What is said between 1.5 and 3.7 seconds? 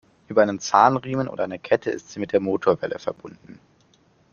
Kette ist sie mit der Motorwelle verbunden.